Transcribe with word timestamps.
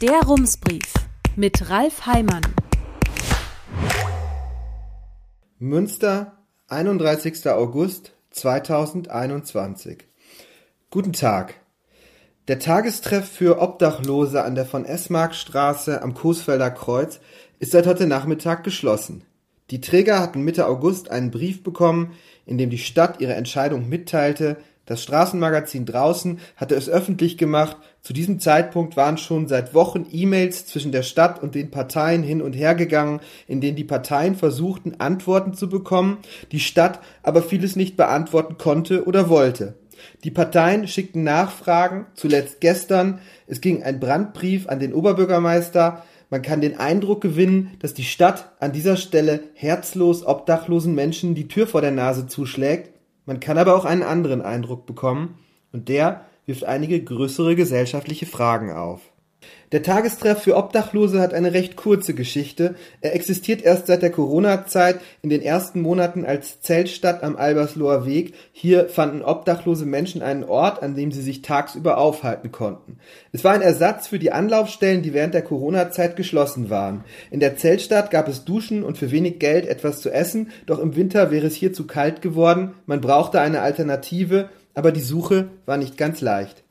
Der 0.00 0.22
Rumsbrief 0.22 0.94
mit 1.36 1.68
Ralf 1.68 2.06
Heimann. 2.06 2.40
Münster, 5.58 6.38
31. 6.68 7.46
August 7.50 8.12
2021. 8.30 9.98
Guten 10.88 11.12
Tag. 11.12 11.56
Der 12.48 12.58
Tagestreff 12.58 13.28
für 13.28 13.60
Obdachlose 13.60 14.42
an 14.42 14.54
der 14.54 14.64
von 14.64 14.86
Esmarkstraße 14.86 16.00
am 16.00 16.14
Coesfelder 16.14 16.70
Kreuz 16.70 17.20
ist 17.58 17.72
seit 17.72 17.86
heute 17.86 18.06
Nachmittag 18.06 18.64
geschlossen. 18.64 19.24
Die 19.70 19.82
Träger 19.82 20.20
hatten 20.20 20.40
Mitte 20.40 20.66
August 20.66 21.10
einen 21.10 21.30
Brief 21.30 21.62
bekommen, 21.62 22.12
in 22.46 22.56
dem 22.56 22.70
die 22.70 22.78
Stadt 22.78 23.20
ihre 23.20 23.34
Entscheidung 23.34 23.90
mitteilte, 23.90 24.56
das 24.90 25.04
Straßenmagazin 25.04 25.86
draußen 25.86 26.40
hatte 26.56 26.74
es 26.74 26.88
öffentlich 26.88 27.38
gemacht, 27.38 27.76
zu 28.02 28.14
diesem 28.14 28.40
Zeitpunkt 28.40 28.96
waren 28.96 29.18
schon 29.18 29.46
seit 29.46 29.74
Wochen 29.74 30.06
E-Mails 30.10 30.66
zwischen 30.66 30.90
der 30.90 31.02
Stadt 31.02 31.42
und 31.42 31.54
den 31.54 31.70
Parteien 31.70 32.22
hin 32.22 32.40
und 32.40 32.54
her 32.54 32.74
gegangen, 32.74 33.20
in 33.46 33.60
denen 33.60 33.76
die 33.76 33.84
Parteien 33.84 34.34
versuchten, 34.36 34.94
Antworten 34.98 35.52
zu 35.52 35.68
bekommen, 35.68 36.18
die 36.50 36.60
Stadt 36.60 37.00
aber 37.22 37.42
vieles 37.42 37.76
nicht 37.76 37.96
beantworten 37.96 38.56
konnte 38.56 39.04
oder 39.04 39.28
wollte. 39.28 39.74
Die 40.24 40.30
Parteien 40.30 40.88
schickten 40.88 41.24
Nachfragen, 41.24 42.06
zuletzt 42.14 42.60
gestern, 42.60 43.20
es 43.46 43.60
ging 43.60 43.82
ein 43.82 44.00
Brandbrief 44.00 44.66
an 44.66 44.80
den 44.80 44.94
Oberbürgermeister, 44.94 46.02
man 46.30 46.42
kann 46.42 46.60
den 46.60 46.78
Eindruck 46.78 47.20
gewinnen, 47.20 47.72
dass 47.80 47.92
die 47.92 48.04
Stadt 48.04 48.52
an 48.60 48.72
dieser 48.72 48.96
Stelle 48.96 49.40
herzlos 49.52 50.24
obdachlosen 50.24 50.94
Menschen 50.94 51.34
die 51.34 51.48
Tür 51.48 51.66
vor 51.66 51.82
der 51.82 51.90
Nase 51.90 52.28
zuschlägt, 52.28 52.92
man 53.26 53.40
kann 53.40 53.58
aber 53.58 53.76
auch 53.76 53.84
einen 53.84 54.02
anderen 54.02 54.40
Eindruck 54.40 54.86
bekommen, 54.86 55.38
und 55.72 55.88
der 55.88 56.24
wirft 56.46 56.64
einige 56.64 57.02
größere 57.02 57.56
gesellschaftliche 57.56 58.26
Fragen 58.26 58.72
auf. 58.72 59.00
Der 59.72 59.84
Tagestreff 59.84 60.42
für 60.42 60.56
Obdachlose 60.56 61.20
hat 61.20 61.32
eine 61.32 61.52
recht 61.52 61.76
kurze 61.76 62.12
Geschichte. 62.12 62.74
Er 63.00 63.14
existiert 63.14 63.62
erst 63.62 63.86
seit 63.86 64.02
der 64.02 64.10
Corona-Zeit 64.10 64.98
in 65.22 65.30
den 65.30 65.42
ersten 65.42 65.80
Monaten 65.80 66.24
als 66.24 66.60
Zeltstadt 66.60 67.22
am 67.22 67.36
Albersloher 67.36 68.04
Weg. 68.04 68.34
Hier 68.50 68.88
fanden 68.88 69.22
obdachlose 69.22 69.86
Menschen 69.86 70.22
einen 70.22 70.42
Ort, 70.42 70.82
an 70.82 70.96
dem 70.96 71.12
sie 71.12 71.22
sich 71.22 71.42
tagsüber 71.42 71.98
aufhalten 71.98 72.50
konnten. 72.50 72.98
Es 73.30 73.44
war 73.44 73.52
ein 73.52 73.62
Ersatz 73.62 74.08
für 74.08 74.18
die 74.18 74.32
Anlaufstellen, 74.32 75.02
die 75.02 75.14
während 75.14 75.34
der 75.34 75.42
Corona-Zeit 75.42 76.16
geschlossen 76.16 76.68
waren. 76.68 77.04
In 77.30 77.38
der 77.38 77.56
Zeltstadt 77.56 78.10
gab 78.10 78.26
es 78.26 78.44
Duschen 78.44 78.82
und 78.82 78.98
für 78.98 79.12
wenig 79.12 79.38
Geld 79.38 79.66
etwas 79.66 80.00
zu 80.00 80.10
essen, 80.10 80.50
doch 80.66 80.80
im 80.80 80.96
Winter 80.96 81.30
wäre 81.30 81.46
es 81.46 81.54
hier 81.54 81.72
zu 81.72 81.86
kalt 81.86 82.22
geworden. 82.22 82.74
Man 82.86 83.00
brauchte 83.00 83.40
eine 83.40 83.60
Alternative, 83.60 84.48
aber 84.74 84.92
die 84.92 85.00
Suche 85.00 85.50
war 85.66 85.76
nicht 85.76 85.96
ganz 85.96 86.20
leicht. 86.20 86.64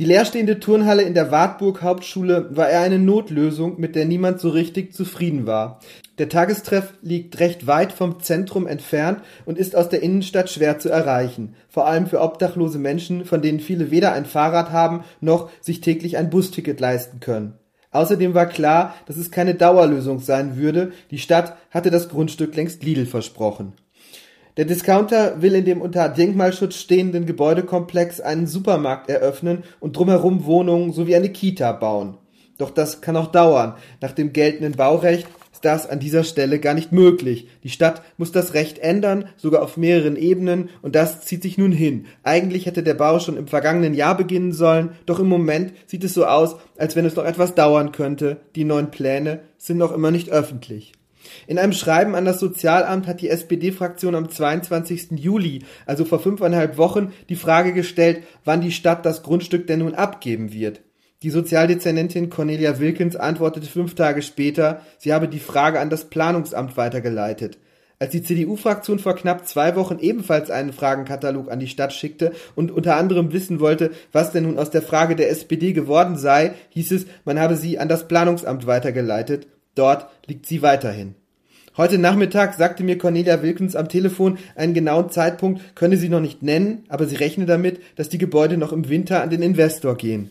Die 0.00 0.06
leerstehende 0.06 0.60
Turnhalle 0.60 1.02
in 1.02 1.12
der 1.12 1.30
Wartburg 1.30 1.82
Hauptschule 1.82 2.56
war 2.56 2.70
eher 2.70 2.80
eine 2.80 2.98
Notlösung, 2.98 3.78
mit 3.78 3.94
der 3.94 4.06
niemand 4.06 4.40
so 4.40 4.48
richtig 4.48 4.94
zufrieden 4.94 5.46
war. 5.46 5.80
Der 6.16 6.30
Tagestreff 6.30 6.94
liegt 7.02 7.38
recht 7.38 7.66
weit 7.66 7.92
vom 7.92 8.18
Zentrum 8.20 8.66
entfernt 8.66 9.20
und 9.44 9.58
ist 9.58 9.76
aus 9.76 9.90
der 9.90 10.02
Innenstadt 10.02 10.48
schwer 10.48 10.78
zu 10.78 10.88
erreichen, 10.88 11.54
vor 11.68 11.86
allem 11.86 12.06
für 12.06 12.22
obdachlose 12.22 12.78
Menschen, 12.78 13.26
von 13.26 13.42
denen 13.42 13.60
viele 13.60 13.90
weder 13.90 14.12
ein 14.12 14.24
Fahrrad 14.24 14.70
haben 14.70 15.04
noch 15.20 15.50
sich 15.60 15.82
täglich 15.82 16.16
ein 16.16 16.30
Busticket 16.30 16.80
leisten 16.80 17.20
können. 17.20 17.58
Außerdem 17.90 18.32
war 18.32 18.46
klar, 18.46 18.94
dass 19.04 19.18
es 19.18 19.30
keine 19.30 19.54
Dauerlösung 19.54 20.20
sein 20.20 20.56
würde, 20.56 20.92
die 21.10 21.18
Stadt 21.18 21.56
hatte 21.70 21.90
das 21.90 22.08
Grundstück 22.08 22.56
längst 22.56 22.82
Lidl 22.84 23.04
versprochen. 23.04 23.74
Der 24.60 24.66
Discounter 24.66 25.40
will 25.40 25.54
in 25.54 25.64
dem 25.64 25.80
unter 25.80 26.10
Denkmalschutz 26.10 26.74
stehenden 26.74 27.24
Gebäudekomplex 27.24 28.20
einen 28.20 28.46
Supermarkt 28.46 29.08
eröffnen 29.08 29.64
und 29.80 29.96
drumherum 29.96 30.44
Wohnungen 30.44 30.92
sowie 30.92 31.16
eine 31.16 31.30
Kita 31.30 31.72
bauen. 31.72 32.18
Doch 32.58 32.68
das 32.68 33.00
kann 33.00 33.16
auch 33.16 33.28
dauern. 33.28 33.76
Nach 34.02 34.12
dem 34.12 34.34
geltenden 34.34 34.72
Baurecht 34.72 35.26
ist 35.50 35.64
das 35.64 35.88
an 35.88 35.98
dieser 35.98 36.24
Stelle 36.24 36.58
gar 36.58 36.74
nicht 36.74 36.92
möglich. 36.92 37.48
Die 37.64 37.70
Stadt 37.70 38.02
muss 38.18 38.32
das 38.32 38.52
Recht 38.52 38.78
ändern, 38.80 39.30
sogar 39.38 39.62
auf 39.62 39.78
mehreren 39.78 40.16
Ebenen, 40.16 40.68
und 40.82 40.94
das 40.94 41.22
zieht 41.22 41.42
sich 41.42 41.56
nun 41.56 41.72
hin. 41.72 42.04
Eigentlich 42.22 42.66
hätte 42.66 42.82
der 42.82 42.92
Bau 42.92 43.18
schon 43.18 43.38
im 43.38 43.48
vergangenen 43.48 43.94
Jahr 43.94 44.14
beginnen 44.14 44.52
sollen, 44.52 44.90
doch 45.06 45.20
im 45.20 45.28
Moment 45.28 45.72
sieht 45.86 46.04
es 46.04 46.12
so 46.12 46.26
aus, 46.26 46.56
als 46.76 46.96
wenn 46.96 47.06
es 47.06 47.16
noch 47.16 47.24
etwas 47.24 47.54
dauern 47.54 47.92
könnte. 47.92 48.42
Die 48.56 48.64
neuen 48.64 48.90
Pläne 48.90 49.40
sind 49.56 49.78
noch 49.78 49.92
immer 49.92 50.10
nicht 50.10 50.28
öffentlich. 50.28 50.92
In 51.46 51.58
einem 51.58 51.72
Schreiben 51.72 52.14
an 52.14 52.24
das 52.24 52.40
Sozialamt 52.40 53.06
hat 53.06 53.20
die 53.20 53.28
SPD-Fraktion 53.28 54.14
am 54.14 54.28
22. 54.28 55.12
Juli, 55.12 55.64
also 55.86 56.04
vor 56.04 56.20
fünfeinhalb 56.20 56.76
Wochen, 56.78 57.12
die 57.28 57.36
Frage 57.36 57.72
gestellt, 57.72 58.22
wann 58.44 58.60
die 58.60 58.72
Stadt 58.72 59.04
das 59.04 59.22
Grundstück 59.22 59.66
denn 59.66 59.80
nun 59.80 59.94
abgeben 59.94 60.52
wird. 60.52 60.80
Die 61.22 61.30
Sozialdezernentin 61.30 62.30
Cornelia 62.30 62.78
Wilkins 62.78 63.14
antwortete 63.14 63.66
fünf 63.66 63.94
Tage 63.94 64.22
später, 64.22 64.80
sie 64.96 65.12
habe 65.12 65.28
die 65.28 65.38
Frage 65.38 65.78
an 65.78 65.90
das 65.90 66.08
Planungsamt 66.08 66.78
weitergeleitet. 66.78 67.58
Als 67.98 68.12
die 68.12 68.22
CDU-Fraktion 68.22 68.98
vor 68.98 69.14
knapp 69.14 69.46
zwei 69.46 69.76
Wochen 69.76 69.98
ebenfalls 69.98 70.50
einen 70.50 70.72
Fragenkatalog 70.72 71.50
an 71.50 71.60
die 71.60 71.68
Stadt 71.68 71.92
schickte 71.92 72.32
und 72.54 72.70
unter 72.70 72.96
anderem 72.96 73.34
wissen 73.34 73.60
wollte, 73.60 73.90
was 74.12 74.32
denn 74.32 74.44
nun 74.44 74.58
aus 74.58 74.70
der 74.70 74.80
Frage 74.80 75.14
der 75.14 75.28
SPD 75.28 75.74
geworden 75.74 76.16
sei, 76.16 76.54
hieß 76.70 76.92
es, 76.92 77.06
man 77.26 77.38
habe 77.38 77.56
sie 77.56 77.78
an 77.78 77.88
das 77.88 78.08
Planungsamt 78.08 78.66
weitergeleitet. 78.66 79.46
Dort 79.74 80.06
liegt 80.26 80.46
sie 80.46 80.62
weiterhin. 80.62 81.14
Heute 81.76 81.98
Nachmittag 81.98 82.54
sagte 82.54 82.82
mir 82.82 82.98
Cornelia 82.98 83.42
Wilkins 83.42 83.76
am 83.76 83.88
Telefon, 83.88 84.38
einen 84.56 84.74
genauen 84.74 85.10
Zeitpunkt 85.10 85.76
könne 85.76 85.96
sie 85.96 86.08
noch 86.08 86.20
nicht 86.20 86.42
nennen, 86.42 86.84
aber 86.88 87.06
sie 87.06 87.16
rechne 87.16 87.46
damit, 87.46 87.80
dass 87.96 88.08
die 88.08 88.18
Gebäude 88.18 88.56
noch 88.56 88.72
im 88.72 88.88
Winter 88.88 89.22
an 89.22 89.30
den 89.30 89.42
Investor 89.42 89.96
gehen. 89.96 90.30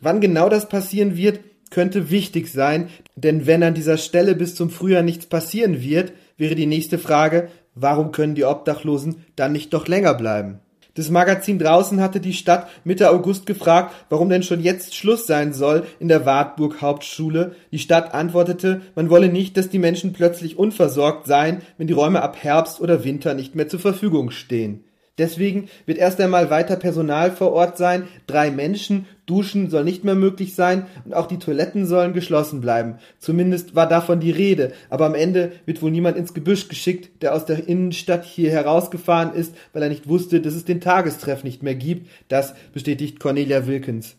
Wann 0.00 0.20
genau 0.20 0.48
das 0.48 0.68
passieren 0.68 1.16
wird, 1.16 1.40
könnte 1.70 2.10
wichtig 2.10 2.52
sein, 2.52 2.88
denn 3.16 3.46
wenn 3.46 3.62
an 3.62 3.74
dieser 3.74 3.96
Stelle 3.96 4.34
bis 4.34 4.54
zum 4.54 4.70
Frühjahr 4.70 5.02
nichts 5.02 5.26
passieren 5.26 5.82
wird, 5.82 6.12
wäre 6.36 6.54
die 6.54 6.66
nächste 6.66 6.98
Frage, 6.98 7.48
warum 7.74 8.12
können 8.12 8.34
die 8.34 8.44
Obdachlosen 8.44 9.24
dann 9.34 9.52
nicht 9.52 9.72
doch 9.72 9.88
länger 9.88 10.14
bleiben? 10.14 10.60
Das 10.94 11.10
Magazin 11.10 11.58
draußen 11.58 12.00
hatte 12.00 12.20
die 12.20 12.32
Stadt 12.32 12.68
Mitte 12.84 13.10
August 13.10 13.46
gefragt, 13.46 13.92
warum 14.10 14.28
denn 14.28 14.44
schon 14.44 14.60
jetzt 14.60 14.94
Schluss 14.94 15.26
sein 15.26 15.52
soll 15.52 15.86
in 15.98 16.06
der 16.06 16.24
Wartburg 16.24 16.80
Hauptschule. 16.80 17.56
Die 17.72 17.80
Stadt 17.80 18.14
antwortete, 18.14 18.80
man 18.94 19.10
wolle 19.10 19.28
nicht, 19.28 19.56
dass 19.56 19.68
die 19.68 19.80
Menschen 19.80 20.12
plötzlich 20.12 20.56
unversorgt 20.56 21.26
seien, 21.26 21.62
wenn 21.78 21.88
die 21.88 21.92
Räume 21.92 22.22
ab 22.22 22.36
Herbst 22.40 22.80
oder 22.80 23.02
Winter 23.02 23.34
nicht 23.34 23.56
mehr 23.56 23.66
zur 23.66 23.80
Verfügung 23.80 24.30
stehen. 24.30 24.84
Deswegen 25.16 25.68
wird 25.86 25.98
erst 25.98 26.20
einmal 26.20 26.50
weiter 26.50 26.74
Personal 26.74 27.30
vor 27.30 27.52
Ort 27.52 27.78
sein, 27.78 28.08
drei 28.26 28.50
Menschen, 28.50 29.06
Duschen 29.26 29.70
soll 29.70 29.84
nicht 29.84 30.04
mehr 30.04 30.16
möglich 30.16 30.54
sein 30.56 30.86
und 31.04 31.14
auch 31.14 31.26
die 31.26 31.38
Toiletten 31.38 31.86
sollen 31.86 32.12
geschlossen 32.14 32.60
bleiben. 32.60 32.96
Zumindest 33.20 33.76
war 33.76 33.88
davon 33.88 34.18
die 34.18 34.32
Rede, 34.32 34.72
aber 34.90 35.06
am 35.06 35.14
Ende 35.14 35.52
wird 35.66 35.82
wohl 35.82 35.92
niemand 35.92 36.16
ins 36.16 36.34
Gebüsch 36.34 36.68
geschickt, 36.68 37.22
der 37.22 37.34
aus 37.34 37.46
der 37.46 37.68
Innenstadt 37.68 38.24
hier 38.24 38.50
herausgefahren 38.50 39.32
ist, 39.34 39.54
weil 39.72 39.84
er 39.84 39.88
nicht 39.88 40.08
wusste, 40.08 40.40
dass 40.40 40.54
es 40.54 40.64
den 40.64 40.80
Tagestreff 40.80 41.44
nicht 41.44 41.62
mehr 41.62 41.76
gibt. 41.76 42.10
Das 42.28 42.54
bestätigt 42.72 43.20
Cornelia 43.20 43.66
Wilkins. 43.66 44.16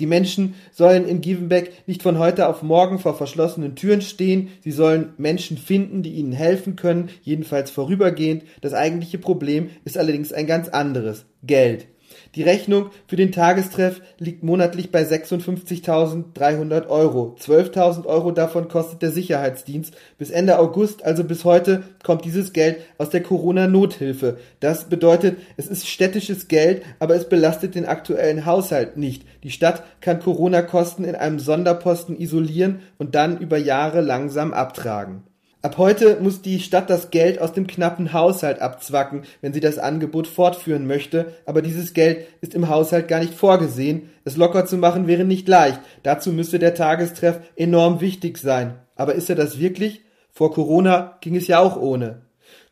Die 0.00 0.06
Menschen 0.06 0.54
sollen 0.70 1.08
in 1.08 1.20
Givenbeck 1.20 1.72
nicht 1.88 2.02
von 2.02 2.18
heute 2.18 2.48
auf 2.48 2.62
morgen 2.62 3.00
vor 3.00 3.16
verschlossenen 3.16 3.74
Türen 3.74 4.00
stehen, 4.00 4.48
sie 4.62 4.70
sollen 4.70 5.12
Menschen 5.18 5.58
finden, 5.58 6.02
die 6.04 6.14
ihnen 6.14 6.32
helfen 6.32 6.76
können, 6.76 7.10
jedenfalls 7.22 7.72
vorübergehend. 7.72 8.44
Das 8.60 8.74
eigentliche 8.74 9.18
Problem 9.18 9.70
ist 9.84 9.98
allerdings 9.98 10.32
ein 10.32 10.46
ganz 10.46 10.68
anderes 10.68 11.26
Geld. 11.42 11.86
Die 12.34 12.42
Rechnung 12.42 12.90
für 13.06 13.16
den 13.16 13.32
Tagestreff 13.32 14.02
liegt 14.18 14.42
monatlich 14.42 14.90
bei 14.90 15.02
56.300 15.02 16.88
Euro. 16.88 17.36
12.000 17.40 18.04
Euro 18.04 18.32
davon 18.32 18.68
kostet 18.68 19.02
der 19.02 19.10
Sicherheitsdienst. 19.10 19.94
Bis 20.18 20.30
Ende 20.30 20.58
August, 20.58 21.04
also 21.04 21.24
bis 21.24 21.44
heute, 21.44 21.84
kommt 22.04 22.24
dieses 22.24 22.52
Geld 22.52 22.78
aus 22.98 23.10
der 23.10 23.22
Corona-Nothilfe. 23.22 24.38
Das 24.60 24.88
bedeutet, 24.88 25.38
es 25.56 25.66
ist 25.68 25.88
städtisches 25.88 26.48
Geld, 26.48 26.82
aber 26.98 27.14
es 27.14 27.28
belastet 27.28 27.74
den 27.74 27.86
aktuellen 27.86 28.44
Haushalt 28.44 28.96
nicht. 28.96 29.24
Die 29.42 29.50
Stadt 29.50 29.82
kann 30.00 30.20
Corona-Kosten 30.20 31.04
in 31.04 31.14
einem 31.14 31.38
Sonderposten 31.38 32.18
isolieren 32.18 32.80
und 32.98 33.14
dann 33.14 33.38
über 33.38 33.56
Jahre 33.56 34.00
langsam 34.00 34.52
abtragen. 34.52 35.22
Ab 35.68 35.76
heute 35.76 36.16
muss 36.22 36.40
die 36.40 36.60
Stadt 36.60 36.88
das 36.88 37.10
Geld 37.10 37.42
aus 37.42 37.52
dem 37.52 37.66
knappen 37.66 38.14
Haushalt 38.14 38.58
abzwacken, 38.58 39.24
wenn 39.42 39.52
sie 39.52 39.60
das 39.60 39.76
Angebot 39.76 40.26
fortführen 40.26 40.86
möchte, 40.86 41.34
aber 41.44 41.60
dieses 41.60 41.92
Geld 41.92 42.26
ist 42.40 42.54
im 42.54 42.70
Haushalt 42.70 43.06
gar 43.06 43.20
nicht 43.20 43.34
vorgesehen. 43.34 44.08
Es 44.24 44.38
locker 44.38 44.64
zu 44.64 44.78
machen 44.78 45.06
wäre 45.06 45.26
nicht 45.26 45.46
leicht. 45.46 45.78
Dazu 46.04 46.32
müsste 46.32 46.58
der 46.58 46.74
Tagestreff 46.74 47.40
enorm 47.54 48.00
wichtig 48.00 48.38
sein. 48.38 48.78
Aber 48.96 49.14
ist 49.14 49.28
er 49.28 49.36
das 49.36 49.58
wirklich? 49.58 50.00
Vor 50.30 50.54
Corona 50.54 51.18
ging 51.20 51.36
es 51.36 51.48
ja 51.48 51.58
auch 51.58 51.76
ohne. 51.76 52.22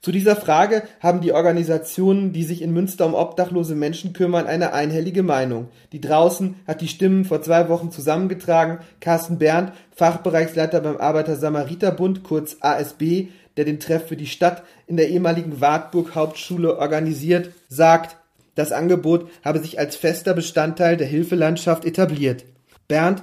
Zu 0.00 0.12
dieser 0.12 0.36
Frage 0.36 0.82
haben 1.00 1.20
die 1.20 1.32
Organisationen, 1.32 2.32
die 2.32 2.44
sich 2.44 2.62
in 2.62 2.72
Münster 2.72 3.06
um 3.06 3.14
obdachlose 3.14 3.74
Menschen 3.74 4.12
kümmern, 4.12 4.46
eine 4.46 4.72
einhellige 4.72 5.22
Meinung. 5.22 5.68
Die 5.92 6.00
draußen 6.00 6.56
hat 6.66 6.80
die 6.80 6.88
Stimmen 6.88 7.24
vor 7.24 7.42
zwei 7.42 7.68
Wochen 7.68 7.90
zusammengetragen. 7.90 8.78
Carsten 9.00 9.38
Berndt, 9.38 9.72
Fachbereichsleiter 9.94 10.80
beim 10.80 10.96
Arbeiter-Samariter-Bund, 10.98 12.22
kurz 12.22 12.58
ASB, 12.60 13.28
der 13.56 13.64
den 13.64 13.80
Treff 13.80 14.06
für 14.06 14.16
die 14.16 14.26
Stadt 14.26 14.62
in 14.86 14.96
der 14.96 15.08
ehemaligen 15.08 15.60
Wartburg 15.60 16.14
Hauptschule 16.14 16.78
organisiert, 16.78 17.50
sagt, 17.68 18.16
das 18.54 18.72
Angebot 18.72 19.28
habe 19.44 19.58
sich 19.60 19.78
als 19.78 19.96
fester 19.96 20.34
Bestandteil 20.34 20.96
der 20.96 21.06
Hilfelandschaft 21.06 21.84
etabliert. 21.84 22.44
Bernd 22.88 23.22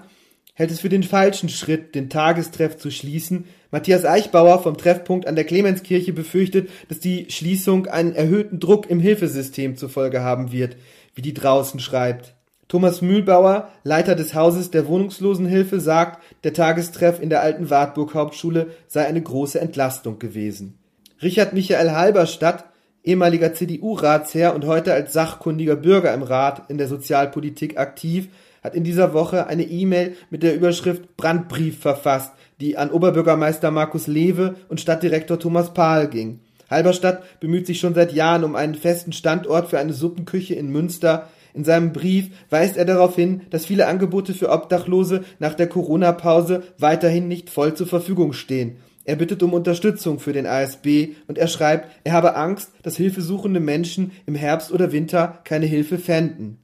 hält 0.53 0.71
es 0.71 0.79
für 0.79 0.89
den 0.89 1.03
falschen 1.03 1.49
Schritt, 1.49 1.95
den 1.95 2.09
Tagestreff 2.09 2.77
zu 2.77 2.91
schließen. 2.91 3.45
Matthias 3.73 4.05
Eichbauer 4.05 4.61
vom 4.61 4.77
Treffpunkt 4.77 5.25
an 5.25 5.35
der 5.35 5.45
Clemenskirche 5.45 6.13
befürchtet, 6.13 6.69
dass 6.89 6.99
die 6.99 7.25
Schließung 7.31 7.87
einen 7.87 8.13
erhöhten 8.13 8.59
Druck 8.59 8.87
im 8.87 8.99
Hilfesystem 8.99 9.77
zur 9.77 9.89
Folge 9.89 10.21
haben 10.21 10.51
wird, 10.51 10.77
wie 11.15 11.23
die 11.23 11.33
draußen 11.33 11.79
schreibt. 11.79 12.35
Thomas 12.67 13.01
Mühlbauer, 13.01 13.69
Leiter 13.83 14.13
des 14.13 14.35
Hauses 14.35 14.69
der 14.69 14.87
Wohnungslosenhilfe, 14.87 15.79
sagt, 15.79 16.21
der 16.43 16.53
Tagestreff 16.53 17.19
in 17.19 17.31
der 17.31 17.41
alten 17.41 17.71
Wartburg 17.71 18.13
Hauptschule 18.13 18.67
sei 18.87 19.07
eine 19.07 19.23
große 19.23 19.59
Entlastung 19.59 20.19
gewesen. 20.19 20.77
Richard 21.23 21.53
Michael 21.53 21.93
Halberstadt, 21.93 22.65
ehemaliger 23.03 23.55
CDU-Ratsherr 23.55 24.53
und 24.53 24.67
heute 24.67 24.93
als 24.93 25.13
sachkundiger 25.13 25.77
Bürger 25.77 26.13
im 26.13 26.21
Rat 26.21 26.69
in 26.69 26.77
der 26.77 26.87
Sozialpolitik 26.87 27.79
aktiv, 27.79 28.27
hat 28.63 28.75
in 28.75 28.83
dieser 28.83 29.13
Woche 29.13 29.47
eine 29.47 29.63
E-Mail 29.63 30.15
mit 30.29 30.41
der 30.41 30.55
Überschrift 30.55 31.17
Brandbrief 31.17 31.79
verfasst, 31.79 32.31
die 32.59 32.77
an 32.77 32.91
Oberbürgermeister 32.91 33.71
Markus 33.71 34.07
Lewe 34.07 34.55
und 34.69 34.79
Stadtdirektor 34.79 35.39
Thomas 35.39 35.73
Pahl 35.73 36.07
ging. 36.07 36.39
Halberstadt 36.69 37.39
bemüht 37.39 37.67
sich 37.67 37.79
schon 37.79 37.93
seit 37.93 38.13
Jahren 38.13 38.43
um 38.43 38.55
einen 38.55 38.75
festen 38.75 39.11
Standort 39.11 39.69
für 39.69 39.79
eine 39.79 39.93
Suppenküche 39.93 40.55
in 40.55 40.71
Münster. 40.71 41.29
In 41.53 41.63
seinem 41.63 41.93
Brief 41.93 42.29
weist 42.49 42.77
er 42.77 42.85
darauf 42.85 43.15
hin, 43.15 43.41
dass 43.49 43.65
viele 43.65 43.85
Angebote 43.87 44.33
für 44.33 44.49
Obdachlose 44.49 45.23
nach 45.39 45.53
der 45.53 45.67
Corona-Pause 45.67 46.63
weiterhin 46.79 47.27
nicht 47.27 47.49
voll 47.49 47.75
zur 47.75 47.87
Verfügung 47.87 48.33
stehen. 48.33 48.77
Er 49.05 49.17
bittet 49.17 49.43
um 49.43 49.53
Unterstützung 49.53 50.19
für 50.19 50.31
den 50.31 50.47
ASB 50.47 51.09
und 51.27 51.37
er 51.37 51.47
schreibt, 51.47 51.89
er 52.05 52.13
habe 52.13 52.35
Angst, 52.35 52.71
dass 52.83 52.95
hilfesuchende 52.95 53.59
Menschen 53.59 54.11
im 54.25 54.35
Herbst 54.35 54.71
oder 54.71 54.93
Winter 54.93 55.39
keine 55.43 55.65
Hilfe 55.65 55.97
fänden. 55.97 56.62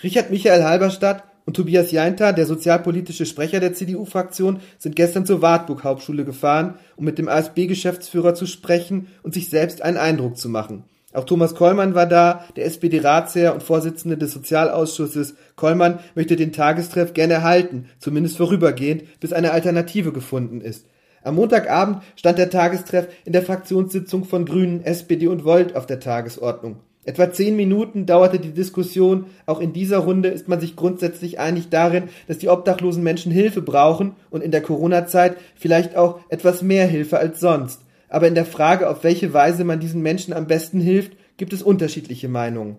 Richard 0.00 0.30
Michael 0.30 0.62
Halberstadt 0.62 1.24
und 1.44 1.56
Tobias 1.56 1.90
Jainter, 1.90 2.32
der 2.32 2.46
sozialpolitische 2.46 3.26
Sprecher 3.26 3.58
der 3.58 3.74
CDU-Fraktion, 3.74 4.60
sind 4.78 4.94
gestern 4.94 5.26
zur 5.26 5.42
Wartburg 5.42 5.82
Hauptschule 5.82 6.24
gefahren, 6.24 6.74
um 6.94 7.04
mit 7.04 7.18
dem 7.18 7.28
ASB-Geschäftsführer 7.28 8.34
zu 8.34 8.46
sprechen 8.46 9.08
und 9.24 9.34
sich 9.34 9.50
selbst 9.50 9.82
einen 9.82 9.96
Eindruck 9.96 10.36
zu 10.36 10.48
machen. 10.48 10.84
Auch 11.14 11.24
Thomas 11.24 11.56
Kollmann 11.56 11.96
war 11.96 12.06
da, 12.06 12.44
der 12.54 12.66
SPD-Ratsherr 12.66 13.54
und 13.54 13.64
Vorsitzende 13.64 14.16
des 14.16 14.30
Sozialausschusses. 14.32 15.34
Kollmann 15.56 15.98
möchte 16.14 16.36
den 16.36 16.52
Tagestreff 16.52 17.12
gerne 17.12 17.34
erhalten, 17.34 17.86
zumindest 17.98 18.36
vorübergehend, 18.36 19.18
bis 19.18 19.32
eine 19.32 19.50
Alternative 19.50 20.12
gefunden 20.12 20.60
ist. 20.60 20.86
Am 21.24 21.34
Montagabend 21.34 22.02
stand 22.14 22.38
der 22.38 22.50
Tagestreff 22.50 23.08
in 23.24 23.32
der 23.32 23.42
Fraktionssitzung 23.42 24.24
von 24.24 24.44
Grünen, 24.44 24.84
SPD 24.84 25.26
und 25.26 25.44
Volt 25.44 25.74
auf 25.74 25.86
der 25.86 25.98
Tagesordnung. 25.98 26.76
Etwa 27.08 27.32
zehn 27.32 27.56
Minuten 27.56 28.04
dauerte 28.04 28.38
die 28.38 28.52
Diskussion. 28.52 29.24
Auch 29.46 29.60
in 29.60 29.72
dieser 29.72 29.96
Runde 29.96 30.28
ist 30.28 30.46
man 30.46 30.60
sich 30.60 30.76
grundsätzlich 30.76 31.38
einig 31.38 31.70
darin, 31.70 32.10
dass 32.26 32.36
die 32.36 32.50
obdachlosen 32.50 33.02
Menschen 33.02 33.32
Hilfe 33.32 33.62
brauchen 33.62 34.12
und 34.28 34.42
in 34.42 34.50
der 34.50 34.60
Corona-Zeit 34.60 35.38
vielleicht 35.54 35.96
auch 35.96 36.20
etwas 36.28 36.60
mehr 36.60 36.86
Hilfe 36.86 37.18
als 37.18 37.40
sonst. 37.40 37.80
Aber 38.10 38.28
in 38.28 38.34
der 38.34 38.44
Frage, 38.44 38.90
auf 38.90 39.04
welche 39.04 39.32
Weise 39.32 39.64
man 39.64 39.80
diesen 39.80 40.02
Menschen 40.02 40.34
am 40.34 40.46
besten 40.46 40.80
hilft, 40.80 41.12
gibt 41.38 41.54
es 41.54 41.62
unterschiedliche 41.62 42.28
Meinungen. 42.28 42.76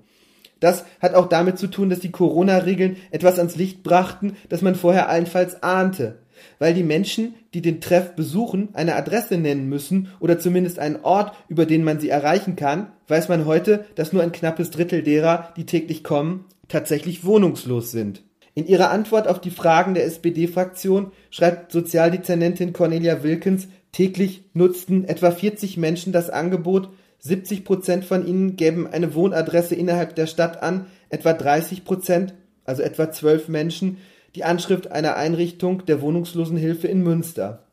Das 0.59 0.85
hat 1.01 1.15
auch 1.15 1.27
damit 1.27 1.57
zu 1.57 1.65
tun, 1.65 1.89
dass 1.89 1.99
die 1.99 2.11
Corona-Regeln 2.11 2.97
etwas 3.09 3.39
ans 3.39 3.55
Licht 3.55 3.81
brachten, 3.81 4.37
das 4.47 4.61
man 4.61 4.75
vorher 4.75 5.09
allenfalls 5.09 5.63
ahnte 5.63 6.19
weil 6.57 6.73
die 6.73 6.83
Menschen, 6.83 7.33
die 7.53 7.61
den 7.61 7.81
Treff 7.81 8.15
besuchen, 8.15 8.69
eine 8.73 8.95
Adresse 8.95 9.37
nennen 9.37 9.67
müssen 9.67 10.09
oder 10.19 10.39
zumindest 10.39 10.79
einen 10.79 10.97
Ort, 10.97 11.35
über 11.47 11.65
den 11.65 11.83
man 11.83 11.99
sie 11.99 12.09
erreichen 12.09 12.55
kann, 12.55 12.91
weiß 13.07 13.29
man 13.29 13.45
heute, 13.45 13.85
dass 13.95 14.13
nur 14.13 14.23
ein 14.23 14.31
knappes 14.31 14.71
Drittel 14.71 15.03
derer, 15.03 15.53
die 15.57 15.65
täglich 15.65 16.03
kommen, 16.03 16.45
tatsächlich 16.67 17.25
wohnungslos 17.25 17.91
sind. 17.91 18.23
In 18.55 18.67
ihrer 18.67 18.91
Antwort 18.91 19.27
auf 19.27 19.39
die 19.39 19.51
Fragen 19.51 19.93
der 19.93 20.05
SPD-Fraktion 20.05 21.11
schreibt 21.29 21.71
Sozialdezernentin 21.71 22.73
Cornelia 22.73 23.23
Wilkens, 23.23 23.67
täglich 23.91 24.43
nutzten 24.53 25.05
etwa 25.05 25.31
40 25.31 25.77
Menschen 25.77 26.11
das 26.13 26.29
Angebot, 26.29 26.89
70 27.19 27.65
Prozent 27.65 28.05
von 28.05 28.25
ihnen 28.25 28.55
gäben 28.55 28.87
eine 28.87 29.13
Wohnadresse 29.13 29.75
innerhalb 29.75 30.15
der 30.15 30.27
Stadt 30.27 30.63
an, 30.63 30.85
etwa 31.09 31.33
30 31.33 31.83
Prozent, 31.83 32.33
also 32.65 32.81
etwa 32.81 33.11
zwölf 33.11 33.49
Menschen, 33.49 33.97
die 34.35 34.43
Anschrift 34.43 34.91
einer 34.91 35.15
Einrichtung 35.15 35.85
der 35.85 36.01
Wohnungslosenhilfe 36.01 36.87
in 36.87 37.01
Münster. 37.03 37.65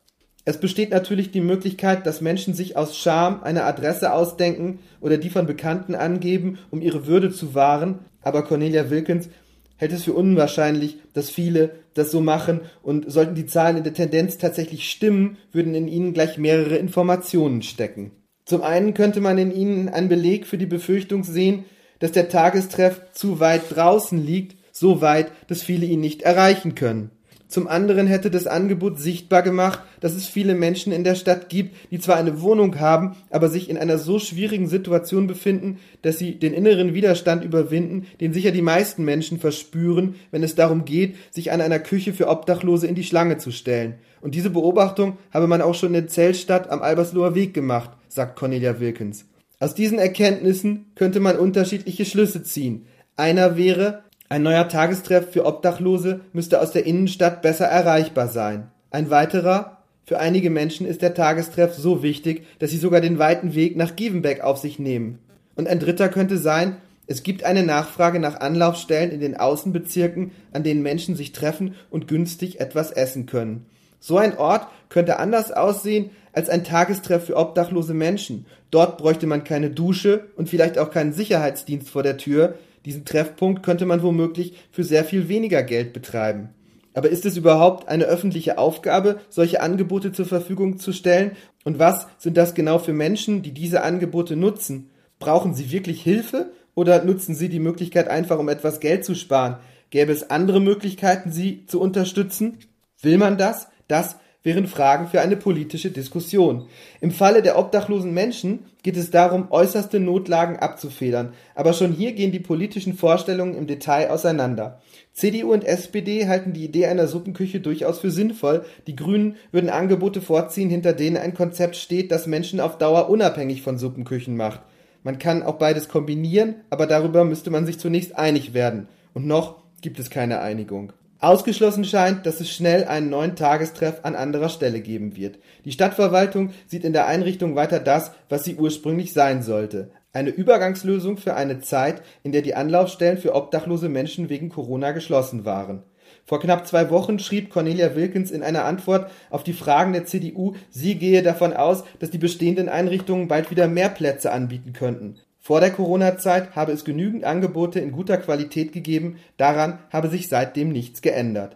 Es 0.45 0.59
besteht 0.59 0.91
natürlich 0.91 1.31
die 1.31 1.41
Möglichkeit, 1.41 2.05
dass 2.05 2.21
Menschen 2.21 2.53
sich 2.53 2.77
aus 2.77 2.97
Scham 2.97 3.43
eine 3.43 3.65
Adresse 3.65 4.13
ausdenken 4.13 4.79
oder 5.01 5.17
die 5.17 5.29
von 5.29 5.45
Bekannten 5.45 5.93
angeben, 5.93 6.57
um 6.71 6.81
ihre 6.81 7.05
Würde 7.05 7.31
zu 7.31 7.53
wahren, 7.53 7.99
aber 8.21 8.43
Cornelia 8.43 8.89
Wilkins 8.89 9.29
hält 9.75 9.91
es 9.91 10.03
für 10.03 10.13
unwahrscheinlich, 10.13 10.97
dass 11.13 11.29
viele 11.29 11.71
das 11.93 12.11
so 12.11 12.21
machen 12.21 12.61
und 12.81 13.11
sollten 13.11 13.35
die 13.35 13.45
Zahlen 13.45 13.77
in 13.77 13.83
der 13.83 13.93
Tendenz 13.93 14.37
tatsächlich 14.37 14.89
stimmen, 14.89 15.37
würden 15.51 15.75
in 15.75 15.87
ihnen 15.87 16.13
gleich 16.13 16.37
mehrere 16.37 16.77
Informationen 16.77 17.61
stecken. 17.61 18.11
Zum 18.45 18.61
einen 18.61 18.93
könnte 18.93 19.19
man 19.19 19.37
in 19.37 19.51
ihnen 19.51 19.89
einen 19.89 20.09
Beleg 20.09 20.47
für 20.47 20.57
die 20.57 20.65
Befürchtung 20.65 21.23
sehen, 21.23 21.65
dass 21.99 22.13
der 22.13 22.29
Tagestreff 22.29 23.11
zu 23.11 23.39
weit 23.39 23.63
draußen 23.75 24.23
liegt 24.23 24.56
so 24.79 25.01
weit, 25.01 25.31
dass 25.47 25.61
viele 25.61 25.85
ihn 25.85 25.99
nicht 25.99 26.21
erreichen 26.21 26.75
können. 26.75 27.11
Zum 27.47 27.69
anderen 27.69 28.07
hätte 28.07 28.29
das 28.29 28.45
Angebot 28.45 28.99
sichtbar 28.99 29.41
gemacht, 29.41 29.79
dass 30.01 30.15
es 30.15 30.27
viele 30.27 30.53
Menschen 30.53 30.91
in 30.91 31.05
der 31.05 31.15
Stadt 31.15 31.47
gibt, 31.47 31.75
die 31.91 31.99
zwar 31.99 32.17
eine 32.17 32.41
Wohnung 32.41 32.77
haben, 32.79 33.15
aber 33.29 33.47
sich 33.47 33.69
in 33.69 33.77
einer 33.77 33.97
so 33.97 34.19
schwierigen 34.19 34.67
Situation 34.67 35.27
befinden, 35.27 35.79
dass 36.01 36.19
sie 36.19 36.35
den 36.35 36.53
inneren 36.53 36.93
Widerstand 36.93 37.45
überwinden, 37.45 38.05
den 38.19 38.33
sicher 38.33 38.51
die 38.51 38.61
meisten 38.61 39.05
Menschen 39.05 39.39
verspüren, 39.39 40.15
wenn 40.31 40.43
es 40.43 40.55
darum 40.55 40.83
geht, 40.83 41.15
sich 41.31 41.53
an 41.53 41.61
einer 41.61 41.79
Küche 41.79 42.11
für 42.11 42.27
Obdachlose 42.27 42.85
in 42.85 42.95
die 42.95 43.05
Schlange 43.05 43.37
zu 43.37 43.51
stellen. 43.51 43.95
Und 44.19 44.35
diese 44.35 44.49
Beobachtung 44.49 45.17
habe 45.31 45.47
man 45.47 45.61
auch 45.61 45.75
schon 45.75 45.95
in 45.95 46.09
Zellstadt 46.09 46.69
am 46.69 46.81
Albersloher 46.81 47.33
Weg 47.33 47.53
gemacht, 47.53 47.91
sagt 48.09 48.35
Cornelia 48.35 48.81
Wilkins. 48.81 49.25
Aus 49.59 49.73
diesen 49.73 49.99
Erkenntnissen 49.99 50.91
könnte 50.95 51.21
man 51.21 51.37
unterschiedliche 51.37 52.03
Schlüsse 52.03 52.43
ziehen. 52.43 52.87
Einer 53.15 53.57
wäre, 53.57 54.03
ein 54.29 54.43
neuer 54.43 54.67
Tagestreff 54.67 55.31
für 55.31 55.45
Obdachlose 55.45 56.19
müsste 56.33 56.59
aus 56.61 56.71
der 56.71 56.85
Innenstadt 56.85 57.41
besser 57.41 57.65
erreichbar 57.65 58.27
sein. 58.27 58.69
Ein 58.91 59.09
weiterer, 59.09 59.77
für 60.03 60.19
einige 60.19 60.49
Menschen 60.49 60.85
ist 60.85 61.01
der 61.01 61.13
Tagestreff 61.13 61.73
so 61.73 62.03
wichtig, 62.03 62.45
dass 62.59 62.71
sie 62.71 62.77
sogar 62.77 62.99
den 62.99 63.19
weiten 63.19 63.55
Weg 63.55 63.77
nach 63.77 63.95
Gievenbeck 63.95 64.41
auf 64.41 64.57
sich 64.57 64.79
nehmen. 64.79 65.19
Und 65.55 65.67
ein 65.67 65.79
dritter 65.79 66.09
könnte 66.09 66.37
sein, 66.37 66.77
es 67.07 67.23
gibt 67.23 67.45
eine 67.45 67.63
Nachfrage 67.63 68.19
nach 68.19 68.41
Anlaufstellen 68.41 69.11
in 69.11 69.21
den 69.21 69.37
Außenbezirken, 69.37 70.31
an 70.51 70.63
denen 70.63 70.81
Menschen 70.81 71.15
sich 71.15 71.31
treffen 71.31 71.75
und 71.89 72.09
günstig 72.09 72.59
etwas 72.59 72.91
essen 72.91 73.27
können. 73.27 73.65
So 74.01 74.17
ein 74.17 74.37
Ort 74.37 74.67
könnte 74.89 75.19
anders 75.19 75.53
aussehen 75.53 76.09
als 76.33 76.49
ein 76.49 76.65
Tagestreff 76.65 77.25
für 77.25 77.37
obdachlose 77.37 77.93
Menschen. 77.93 78.45
Dort 78.71 78.97
bräuchte 78.97 79.25
man 79.25 79.45
keine 79.45 79.69
Dusche 79.69 80.25
und 80.35 80.49
vielleicht 80.49 80.77
auch 80.77 80.91
keinen 80.91 81.13
Sicherheitsdienst 81.13 81.89
vor 81.89 82.03
der 82.03 82.17
Tür, 82.17 82.55
diesen 82.85 83.05
Treffpunkt 83.05 83.63
könnte 83.63 83.85
man 83.85 84.03
womöglich 84.03 84.53
für 84.71 84.83
sehr 84.83 85.03
viel 85.03 85.27
weniger 85.27 85.63
Geld 85.63 85.93
betreiben. 85.93 86.49
Aber 86.93 87.09
ist 87.09 87.25
es 87.25 87.37
überhaupt 87.37 87.87
eine 87.89 88.05
öffentliche 88.05 88.57
Aufgabe, 88.57 89.19
solche 89.29 89.61
Angebote 89.61 90.11
zur 90.11 90.25
Verfügung 90.25 90.79
zu 90.79 90.93
stellen? 90.93 91.31
Und 91.63 91.77
was 91.77 92.07
sind 92.17 92.37
das 92.37 92.55
genau 92.55 92.79
für 92.79 92.93
Menschen, 92.93 93.43
die 93.43 93.53
diese 93.53 93.83
Angebote 93.83 94.35
nutzen? 94.35 94.89
Brauchen 95.19 95.53
sie 95.53 95.71
wirklich 95.71 96.01
Hilfe 96.01 96.51
oder 96.73 97.03
nutzen 97.03 97.35
sie 97.35 97.49
die 97.49 97.59
Möglichkeit 97.59 98.07
einfach, 98.07 98.39
um 98.39 98.49
etwas 98.49 98.79
Geld 98.79 99.05
zu 99.05 99.13
sparen? 99.13 99.57
Gäbe 99.89 100.11
es 100.11 100.31
andere 100.31 100.59
Möglichkeiten, 100.59 101.31
sie 101.31 101.65
zu 101.67 101.79
unterstützen? 101.79 102.57
Will 103.01 103.19
man 103.19 103.37
das? 103.37 103.67
Das 103.87 104.17
wären 104.43 104.67
Fragen 104.67 105.07
für 105.07 105.21
eine 105.21 105.35
politische 105.35 105.91
Diskussion. 105.91 106.67
Im 107.01 107.11
Falle 107.11 107.41
der 107.41 107.57
obdachlosen 107.57 108.13
Menschen 108.13 108.65
geht 108.83 108.95
es 108.95 109.11
darum, 109.11 109.47
äußerste 109.51 109.99
Notlagen 109.99 110.57
abzufedern, 110.57 111.33
aber 111.55 111.73
schon 111.73 111.91
hier 111.91 112.13
gehen 112.13 112.31
die 112.31 112.39
politischen 112.39 112.93
Vorstellungen 112.93 113.55
im 113.55 113.67
Detail 113.67 114.09
auseinander. 114.09 114.81
CDU 115.13 115.51
und 115.51 115.65
SPD 115.65 116.27
halten 116.27 116.53
die 116.53 116.63
Idee 116.63 116.85
einer 116.85 117.07
Suppenküche 117.07 117.59
durchaus 117.59 117.99
für 117.99 118.11
sinnvoll, 118.11 118.63
die 118.85 118.95
Grünen 118.95 119.35
würden 119.51 119.69
Angebote 119.69 120.21
vorziehen, 120.21 120.69
hinter 120.69 120.93
denen 120.93 121.17
ein 121.17 121.33
Konzept 121.33 121.75
steht, 121.75 122.11
das 122.11 122.27
Menschen 122.27 122.59
auf 122.59 122.77
Dauer 122.77 123.09
unabhängig 123.09 123.61
von 123.61 123.77
Suppenküchen 123.77 124.37
macht. 124.37 124.61
Man 125.03 125.19
kann 125.19 125.43
auch 125.43 125.55
beides 125.55 125.89
kombinieren, 125.89 126.55
aber 126.69 126.85
darüber 126.85 127.23
müsste 127.23 127.49
man 127.49 127.65
sich 127.65 127.79
zunächst 127.79 128.15
einig 128.17 128.53
werden. 128.53 128.87
Und 129.13 129.25
noch 129.25 129.63
gibt 129.81 129.99
es 129.99 130.09
keine 130.09 130.39
Einigung. 130.39 130.93
Ausgeschlossen 131.19 131.83
scheint, 131.83 132.27
dass 132.27 132.41
es 132.41 132.51
schnell 132.51 132.85
einen 132.85 133.09
neuen 133.09 133.35
Tagestreff 133.35 134.01
an 134.03 134.15
anderer 134.15 134.49
Stelle 134.49 134.81
geben 134.81 135.15
wird. 135.15 135.39
Die 135.65 135.71
Stadtverwaltung 135.71 136.51
sieht 136.67 136.83
in 136.83 136.93
der 136.93 137.07
Einrichtung 137.07 137.55
weiter 137.55 137.79
das, 137.79 138.11
was 138.29 138.43
sie 138.43 138.55
ursprünglich 138.55 139.13
sein 139.13 139.41
sollte. 139.41 139.89
Eine 140.13 140.29
Übergangslösung 140.29 141.17
für 141.17 141.35
eine 141.35 141.59
Zeit, 141.59 142.03
in 142.21 142.31
der 142.31 142.43
die 142.43 142.53
Anlaufstellen 142.53 143.17
für 143.17 143.33
obdachlose 143.33 143.89
Menschen 143.89 144.29
wegen 144.29 144.49
Corona 144.49 144.91
geschlossen 144.91 145.43
waren. 145.43 145.83
Vor 146.23 146.39
knapp 146.39 146.67
zwei 146.67 146.89
Wochen 146.91 147.17
schrieb 147.17 147.49
Cornelia 147.49 147.95
Wilkins 147.95 148.29
in 148.29 148.43
einer 148.43 148.65
Antwort 148.65 149.09
auf 149.29 149.43
die 149.43 149.53
Fragen 149.53 149.93
der 149.93 150.05
CDU, 150.05 150.53
sie 150.69 150.95
gehe 150.95 151.23
davon 151.23 151.53
aus, 151.53 151.83
dass 151.99 152.11
die 152.11 152.17
bestehenden 152.17 152.69
Einrichtungen 152.69 153.27
bald 153.27 153.49
wieder 153.49 153.67
mehr 153.67 153.89
Plätze 153.89 154.31
anbieten 154.31 154.73
könnten. 154.73 155.19
Vor 155.47 155.61
der 155.61 155.71
Corona-Zeit 155.71 156.57
habe 156.57 156.73
es 156.73 156.83
genügend 156.83 157.23
Angebote 157.23 157.79
in 157.79 157.93
guter 157.93 158.17
Qualität 158.17 158.73
gegeben, 158.73 159.15
daran 159.37 159.79
habe 159.91 160.09
sich 160.09 160.27
seitdem 160.27 160.73
nichts 160.73 161.01
geändert. 161.01 161.55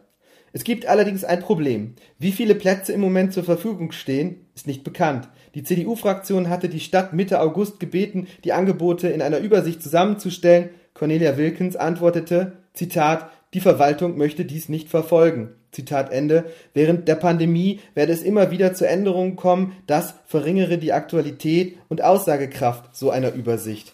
Es 0.54 0.64
gibt 0.64 0.86
allerdings 0.86 1.26
ein 1.26 1.42
Problem. 1.42 1.96
Wie 2.18 2.32
viele 2.32 2.56
Plätze 2.56 2.94
im 2.94 3.02
Moment 3.02 3.34
zur 3.34 3.44
Verfügung 3.44 3.92
stehen, 3.92 4.46
ist 4.56 4.66
nicht 4.66 4.86
bekannt. 4.86 5.28
Die 5.56 5.64
CDU-Fraktion 5.64 6.48
hatte 6.48 6.70
die 6.70 6.80
Stadt 6.80 7.12
Mitte 7.12 7.42
August 7.42 7.82
gebeten, 7.82 8.28
die 8.46 8.54
Angebote 8.54 9.10
in 9.10 9.22
einer 9.22 9.40
Übersicht 9.40 9.84
zusammenzustellen. 9.84 10.70
Cornelia 10.94 11.36
Wilkens 11.36 11.76
antwortete, 11.76 12.60
Zitat, 12.74 13.30
die 13.54 13.60
Verwaltung 13.60 14.18
möchte 14.18 14.46
dies 14.46 14.70
nicht 14.70 14.88
verfolgen. 14.88 15.50
Zitat 15.72 16.12
Ende. 16.12 16.46
Während 16.74 17.08
der 17.08 17.16
Pandemie 17.16 17.80
werde 17.94 18.14
es 18.14 18.24
immer 18.24 18.52
wieder 18.52 18.74
zu 18.74 18.88
Änderungen 18.88 19.36
kommen, 19.36 19.74
das 19.88 20.16
verringere 20.26 20.78
die 20.78 20.94
Aktualität 20.94 21.78
und 21.88 22.04
Aussagekraft 22.04 22.96
so 22.96 23.10
einer 23.10 23.34
Übersicht. 23.34 23.94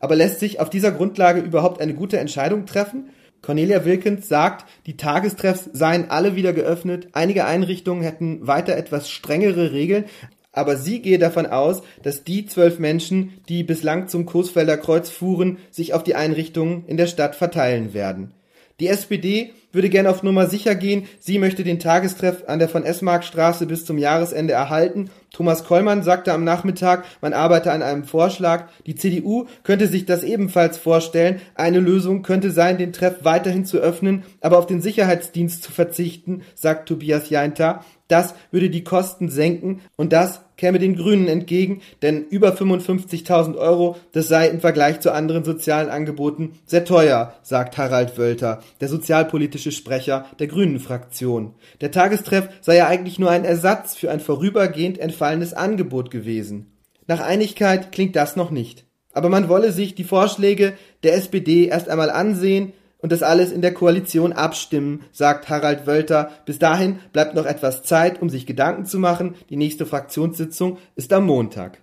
Aber 0.00 0.16
lässt 0.16 0.40
sich 0.40 0.60
auf 0.60 0.70
dieser 0.70 0.92
Grundlage 0.92 1.40
überhaupt 1.40 1.80
eine 1.80 1.94
gute 1.94 2.18
Entscheidung 2.18 2.66
treffen? 2.66 3.10
Cornelia 3.42 3.84
Wilkens 3.84 4.28
sagt, 4.28 4.68
die 4.86 4.96
Tagestreffs 4.96 5.68
seien 5.72 6.10
alle 6.10 6.36
wieder 6.36 6.52
geöffnet, 6.52 7.08
einige 7.12 7.44
Einrichtungen 7.44 8.02
hätten 8.02 8.46
weiter 8.46 8.76
etwas 8.76 9.10
strengere 9.10 9.72
Regeln, 9.72 10.04
aber 10.52 10.76
sie 10.76 11.00
gehe 11.00 11.18
davon 11.18 11.46
aus, 11.46 11.82
dass 12.02 12.24
die 12.24 12.46
zwölf 12.46 12.78
Menschen, 12.78 13.40
die 13.48 13.62
bislang 13.62 14.08
zum 14.08 14.26
Coesfelder 14.26 14.76
Kreuz 14.76 15.08
fuhren, 15.08 15.58
sich 15.70 15.94
auf 15.94 16.02
die 16.02 16.16
Einrichtungen 16.16 16.84
in 16.86 16.96
der 16.96 17.06
Stadt 17.06 17.36
verteilen 17.36 17.94
werden. 17.94 18.32
Die 18.80 18.88
SPD 18.88 19.52
würde 19.72 19.88
gerne 19.88 20.10
auf 20.10 20.22
Nummer 20.22 20.46
sicher 20.46 20.74
gehen. 20.74 21.08
Sie 21.18 21.38
möchte 21.38 21.64
den 21.64 21.80
Tagestreff 21.80 22.44
an 22.46 22.58
der 22.58 22.68
von 22.68 22.84
Esmark 22.84 23.24
Straße 23.24 23.66
bis 23.66 23.84
zum 23.84 23.98
Jahresende 23.98 24.54
erhalten. 24.54 25.10
Thomas 25.32 25.64
Kollmann 25.64 26.02
sagte 26.02 26.32
am 26.32 26.44
Nachmittag, 26.44 27.04
man 27.20 27.32
arbeite 27.32 27.72
an 27.72 27.82
einem 27.82 28.04
Vorschlag. 28.04 28.68
Die 28.86 28.94
CDU 28.94 29.46
könnte 29.62 29.86
sich 29.86 30.06
das 30.06 30.24
ebenfalls 30.24 30.78
vorstellen. 30.78 31.40
Eine 31.54 31.80
Lösung 31.80 32.22
könnte 32.22 32.50
sein, 32.50 32.78
den 32.78 32.92
Treff 32.92 33.16
weiterhin 33.22 33.64
zu 33.64 33.78
öffnen, 33.78 34.24
aber 34.40 34.58
auf 34.58 34.66
den 34.66 34.80
Sicherheitsdienst 34.80 35.62
zu 35.62 35.72
verzichten, 35.72 36.42
sagt 36.54 36.88
Tobias 36.88 37.30
Jainter. 37.30 37.84
Das 38.08 38.34
würde 38.50 38.70
die 38.70 38.84
Kosten 38.84 39.28
senken 39.28 39.82
und 39.96 40.14
das 40.14 40.40
käme 40.56 40.78
den 40.78 40.96
Grünen 40.96 41.28
entgegen, 41.28 41.80
denn 42.02 42.24
über 42.24 42.52
55.000 42.52 43.56
Euro, 43.56 43.96
das 44.12 44.28
sei 44.28 44.48
im 44.48 44.60
Vergleich 44.60 45.00
zu 45.00 45.12
anderen 45.12 45.44
sozialen 45.44 45.88
Angeboten 45.88 46.58
sehr 46.66 46.84
teuer, 46.84 47.34
sagt 47.42 47.78
Harald 47.78 48.18
Wölter, 48.18 48.60
der 48.80 48.88
sozialpolitische 48.88 49.72
Sprecher 49.72 50.26
der 50.38 50.48
Grünen-Fraktion. 50.48 51.54
Der 51.80 51.90
Tagestreff 51.90 52.48
sei 52.60 52.76
ja 52.76 52.88
eigentlich 52.88 53.18
nur 53.18 53.30
ein 53.30 53.44
Ersatz 53.44 53.94
für 53.94 54.10
ein 54.10 54.20
vorübergehend 54.20 54.98
entfallenes 55.18 55.52
Angebot 55.52 56.12
gewesen. 56.12 56.72
Nach 57.08 57.20
Einigkeit 57.20 57.90
klingt 57.90 58.14
das 58.14 58.36
noch 58.36 58.52
nicht. 58.52 58.84
Aber 59.12 59.28
man 59.28 59.48
wolle 59.48 59.72
sich 59.72 59.96
die 59.96 60.04
Vorschläge 60.04 60.74
der 61.02 61.16
SPD 61.16 61.66
erst 61.66 61.88
einmal 61.88 62.10
ansehen, 62.10 62.72
und 63.00 63.12
das 63.12 63.22
alles 63.22 63.52
in 63.52 63.62
der 63.62 63.72
Koalition 63.74 64.32
abstimmen, 64.32 65.04
sagt 65.12 65.48
Harald 65.48 65.86
Wölter. 65.86 66.32
Bis 66.46 66.58
dahin 66.58 66.98
bleibt 67.12 67.34
noch 67.36 67.46
etwas 67.46 67.84
Zeit, 67.84 68.20
um 68.20 68.28
sich 68.28 68.44
Gedanken 68.44 68.86
zu 68.86 68.98
machen. 68.98 69.36
Die 69.50 69.56
nächste 69.56 69.86
Fraktionssitzung 69.86 70.78
ist 70.96 71.12
am 71.12 71.26
Montag. 71.26 71.78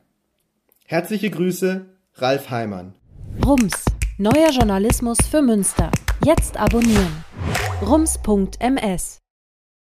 Herzliche 0.86 1.30
Grüße, 1.30 1.86
Ralf 2.16 2.50
Heimann. 2.50 2.96
Rums, 3.46 3.86
neuer 4.18 4.52
Journalismus 4.52 5.20
für 5.32 5.42
Münster. 5.42 5.90
Jetzt 6.26 6.58
abonnieren. 6.58 7.24
rums.ms 7.82 9.25